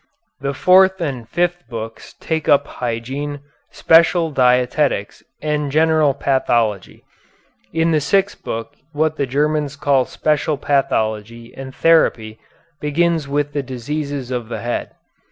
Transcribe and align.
The 0.39 0.55
fourth 0.55 0.99
and 0.99 1.29
fifth 1.29 1.69
books 1.69 2.15
take 2.19 2.49
up 2.49 2.65
hygiene, 2.65 3.41
special 3.69 4.31
dietetics, 4.31 5.21
and 5.43 5.71
general 5.71 6.15
pathology. 6.15 7.03
In 7.71 7.91
the 7.91 8.01
sixth 8.01 8.43
book 8.43 8.73
what 8.93 9.17
the 9.17 9.27
Germans 9.27 9.75
call 9.75 10.05
special 10.05 10.57
pathology 10.57 11.53
and 11.55 11.71
therapy 11.75 12.39
begins 12.79 13.27
with 13.27 13.53
the 13.53 13.61
diseases 13.61 14.31
of 14.31 14.49
the 14.49 14.61
head. 14.61 14.95